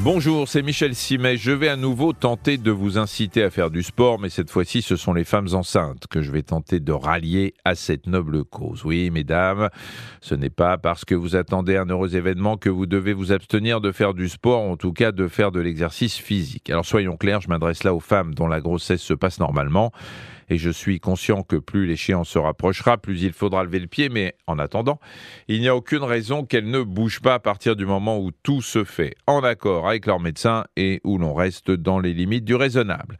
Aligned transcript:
Bonjour, 0.00 0.46
c'est 0.46 0.62
Michel 0.62 0.94
Simet. 0.94 1.36
Je 1.36 1.50
vais 1.50 1.68
à 1.68 1.74
nouveau 1.74 2.12
tenter 2.12 2.56
de 2.56 2.70
vous 2.70 2.98
inciter 2.98 3.42
à 3.42 3.50
faire 3.50 3.68
du 3.68 3.82
sport, 3.82 4.20
mais 4.20 4.28
cette 4.28 4.48
fois-ci, 4.48 4.80
ce 4.80 4.94
sont 4.94 5.12
les 5.12 5.24
femmes 5.24 5.48
enceintes 5.54 6.06
que 6.06 6.22
je 6.22 6.30
vais 6.30 6.42
tenter 6.42 6.78
de 6.78 6.92
rallier 6.92 7.54
à 7.64 7.74
cette 7.74 8.06
noble 8.06 8.44
cause. 8.44 8.84
Oui, 8.84 9.10
mesdames, 9.10 9.70
ce 10.20 10.36
n'est 10.36 10.50
pas 10.50 10.78
parce 10.78 11.04
que 11.04 11.16
vous 11.16 11.34
attendez 11.34 11.76
un 11.76 11.86
heureux 11.86 12.14
événement 12.14 12.56
que 12.56 12.70
vous 12.70 12.86
devez 12.86 13.12
vous 13.12 13.32
abstenir 13.32 13.80
de 13.80 13.90
faire 13.90 14.14
du 14.14 14.28
sport, 14.28 14.60
en 14.60 14.76
tout 14.76 14.92
cas 14.92 15.10
de 15.10 15.26
faire 15.26 15.50
de 15.50 15.58
l'exercice 15.58 16.16
physique. 16.16 16.70
Alors 16.70 16.86
soyons 16.86 17.16
clairs, 17.16 17.40
je 17.40 17.48
m'adresse 17.48 17.82
là 17.82 17.92
aux 17.92 18.00
femmes 18.00 18.34
dont 18.34 18.46
la 18.46 18.60
grossesse 18.60 19.02
se 19.02 19.14
passe 19.14 19.40
normalement 19.40 19.90
et 20.48 20.58
je 20.58 20.70
suis 20.70 21.00
conscient 21.00 21.42
que 21.42 21.56
plus 21.56 21.86
l'échéance 21.86 22.28
se 22.30 22.38
rapprochera, 22.38 22.98
plus 22.98 23.22
il 23.22 23.32
faudra 23.32 23.64
lever 23.64 23.78
le 23.78 23.86
pied, 23.86 24.08
mais 24.08 24.34
en 24.46 24.58
attendant, 24.58 25.00
il 25.48 25.60
n'y 25.60 25.68
a 25.68 25.76
aucune 25.76 26.02
raison 26.02 26.44
qu'elle 26.44 26.70
ne 26.70 26.82
bouge 26.82 27.20
pas 27.20 27.34
à 27.34 27.38
partir 27.38 27.76
du 27.76 27.86
moment 27.86 28.18
où 28.18 28.30
tout 28.30 28.62
se 28.62 28.84
fait 28.84 29.14
en 29.26 29.42
accord 29.42 29.88
avec 29.88 30.06
leur 30.06 30.20
médecin 30.20 30.64
et 30.76 31.00
où 31.04 31.18
l'on 31.18 31.34
reste 31.34 31.70
dans 31.70 31.98
les 31.98 32.14
limites 32.14 32.44
du 32.44 32.54
raisonnable. 32.54 33.18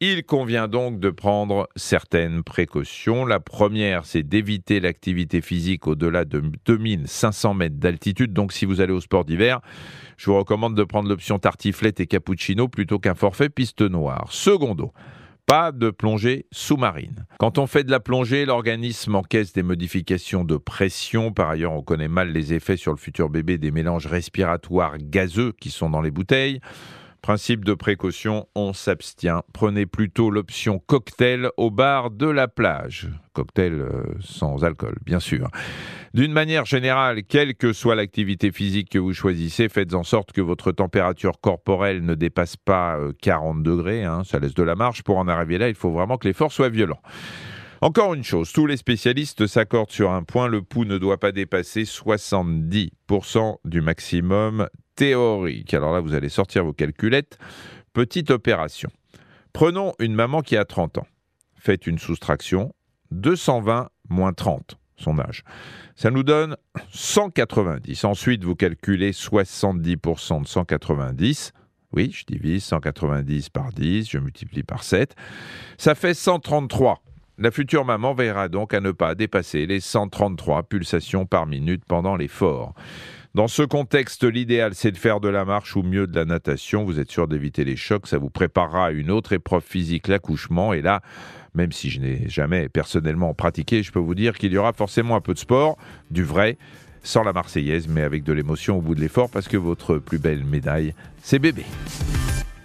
Il 0.00 0.24
convient 0.24 0.66
donc 0.66 0.98
de 0.98 1.08
prendre 1.08 1.68
certaines 1.76 2.42
précautions. 2.42 3.24
La 3.24 3.38
première, 3.38 4.04
c'est 4.04 4.24
d'éviter 4.24 4.80
l'activité 4.80 5.40
physique 5.40 5.86
au-delà 5.86 6.24
de 6.24 6.42
2500 6.66 7.54
mètres 7.54 7.76
d'altitude. 7.76 8.32
Donc 8.32 8.52
si 8.52 8.64
vous 8.64 8.80
allez 8.80 8.92
au 8.92 9.00
sport 9.00 9.24
d'hiver, 9.24 9.60
je 10.16 10.26
vous 10.26 10.36
recommande 10.36 10.74
de 10.74 10.84
prendre 10.84 11.08
l'option 11.08 11.38
tartiflette 11.38 12.00
et 12.00 12.06
cappuccino 12.06 12.66
plutôt 12.68 12.98
qu'un 12.98 13.14
forfait 13.14 13.48
piste 13.48 13.82
noire. 13.82 14.26
Secondo, 14.30 14.92
pas 15.46 15.72
de 15.72 15.90
plongée 15.90 16.46
sous-marine. 16.52 17.26
Quand 17.38 17.58
on 17.58 17.66
fait 17.66 17.84
de 17.84 17.90
la 17.90 18.00
plongée, 18.00 18.46
l'organisme 18.46 19.14
encaisse 19.14 19.52
des 19.52 19.62
modifications 19.62 20.44
de 20.44 20.56
pression. 20.56 21.32
Par 21.32 21.50
ailleurs, 21.50 21.72
on 21.72 21.82
connaît 21.82 22.08
mal 22.08 22.32
les 22.32 22.54
effets 22.54 22.76
sur 22.76 22.92
le 22.92 22.98
futur 22.98 23.28
bébé 23.28 23.58
des 23.58 23.70
mélanges 23.70 24.06
respiratoires 24.06 24.96
gazeux 24.98 25.52
qui 25.60 25.70
sont 25.70 25.90
dans 25.90 26.00
les 26.00 26.10
bouteilles. 26.10 26.60
Principe 27.24 27.64
de 27.64 27.72
précaution, 27.72 28.48
on 28.54 28.74
s'abstient. 28.74 29.40
Prenez 29.54 29.86
plutôt 29.86 30.28
l'option 30.28 30.78
cocktail 30.78 31.48
au 31.56 31.70
bar 31.70 32.10
de 32.10 32.26
la 32.26 32.48
plage. 32.48 33.08
Cocktail 33.32 33.72
euh, 33.80 34.02
sans 34.20 34.62
alcool, 34.62 34.98
bien 35.06 35.20
sûr. 35.20 35.48
D'une 36.12 36.34
manière 36.34 36.66
générale, 36.66 37.22
quelle 37.22 37.54
que 37.54 37.72
soit 37.72 37.94
l'activité 37.94 38.52
physique 38.52 38.90
que 38.90 38.98
vous 38.98 39.14
choisissez, 39.14 39.70
faites 39.70 39.94
en 39.94 40.02
sorte 40.02 40.32
que 40.32 40.42
votre 40.42 40.70
température 40.70 41.40
corporelle 41.40 42.04
ne 42.04 42.14
dépasse 42.14 42.58
pas 42.58 42.98
40 43.22 43.56
euh, 43.56 43.62
degrés. 43.62 44.04
Hein, 44.04 44.20
ça 44.26 44.38
laisse 44.38 44.52
de 44.52 44.62
la 44.62 44.74
marge. 44.74 45.02
Pour 45.02 45.16
en 45.16 45.26
arriver 45.26 45.56
là, 45.56 45.70
il 45.70 45.74
faut 45.74 45.92
vraiment 45.92 46.18
que 46.18 46.28
l'effort 46.28 46.52
soit 46.52 46.68
violent. 46.68 47.00
Encore 47.80 48.12
une 48.12 48.24
chose, 48.24 48.52
tous 48.52 48.66
les 48.66 48.76
spécialistes 48.76 49.46
s'accordent 49.46 49.90
sur 49.90 50.12
un 50.12 50.24
point, 50.24 50.46
le 50.46 50.60
pouls 50.60 50.84
ne 50.84 50.98
doit 50.98 51.18
pas 51.18 51.32
dépasser 51.32 51.84
70% 51.84 53.56
du 53.64 53.80
maximum 53.80 54.68
théorique. 54.94 55.74
Alors 55.74 55.92
là, 55.92 56.00
vous 56.00 56.14
allez 56.14 56.28
sortir 56.28 56.64
vos 56.64 56.72
calculettes. 56.72 57.38
Petite 57.92 58.30
opération. 58.30 58.90
Prenons 59.52 59.92
une 59.98 60.14
maman 60.14 60.42
qui 60.42 60.56
a 60.56 60.64
30 60.64 60.98
ans. 60.98 61.06
Faites 61.56 61.86
une 61.86 61.98
soustraction. 61.98 62.74
220 63.12 63.88
moins 64.08 64.32
30, 64.32 64.76
son 64.96 65.18
âge. 65.18 65.44
Ça 65.94 66.10
nous 66.10 66.22
donne 66.24 66.56
190. 66.90 68.04
Ensuite, 68.04 68.44
vous 68.44 68.56
calculez 68.56 69.12
70% 69.12 70.42
de 70.42 70.46
190. 70.46 71.52
Oui, 71.92 72.10
je 72.12 72.24
divise 72.24 72.64
190 72.64 73.50
par 73.50 73.70
10, 73.70 74.10
je 74.10 74.18
multiplie 74.18 74.64
par 74.64 74.82
7. 74.82 75.14
Ça 75.78 75.94
fait 75.94 76.14
133. 76.14 77.00
La 77.38 77.50
future 77.50 77.84
maman 77.84 78.14
veillera 78.14 78.48
donc 78.48 78.74
à 78.74 78.80
ne 78.80 78.90
pas 78.90 79.14
dépasser 79.14 79.66
les 79.66 79.80
133 79.80 80.64
pulsations 80.64 81.26
par 81.26 81.46
minute 81.46 81.84
pendant 81.86 82.16
l'effort. 82.16 82.74
Dans 83.34 83.48
ce 83.48 83.64
contexte, 83.64 84.22
l'idéal, 84.22 84.76
c'est 84.76 84.92
de 84.92 84.96
faire 84.96 85.18
de 85.18 85.28
la 85.28 85.44
marche 85.44 85.74
ou 85.74 85.82
mieux 85.82 86.06
de 86.06 86.14
la 86.14 86.24
natation. 86.24 86.84
Vous 86.84 87.00
êtes 87.00 87.10
sûr 87.10 87.26
d'éviter 87.26 87.64
les 87.64 87.74
chocs. 87.74 88.06
Ça 88.06 88.16
vous 88.16 88.30
préparera 88.30 88.86
à 88.86 88.90
une 88.92 89.10
autre 89.10 89.32
épreuve 89.32 89.64
physique, 89.64 90.06
l'accouchement. 90.06 90.72
Et 90.72 90.82
là, 90.82 91.02
même 91.52 91.72
si 91.72 91.90
je 91.90 92.00
n'ai 92.00 92.28
jamais 92.28 92.68
personnellement 92.68 93.34
pratiqué, 93.34 93.82
je 93.82 93.90
peux 93.90 93.98
vous 93.98 94.14
dire 94.14 94.38
qu'il 94.38 94.52
y 94.52 94.56
aura 94.56 94.72
forcément 94.72 95.16
un 95.16 95.20
peu 95.20 95.34
de 95.34 95.40
sport, 95.40 95.76
du 96.12 96.22
vrai, 96.22 96.58
sans 97.02 97.24
la 97.24 97.32
Marseillaise, 97.32 97.88
mais 97.88 98.02
avec 98.02 98.22
de 98.22 98.32
l'émotion 98.32 98.78
au 98.78 98.80
bout 98.80 98.94
de 98.94 99.00
l'effort, 99.00 99.28
parce 99.28 99.48
que 99.48 99.56
votre 99.56 99.98
plus 99.98 100.20
belle 100.20 100.44
médaille, 100.44 100.94
c'est 101.20 101.40
bébé. 101.40 101.64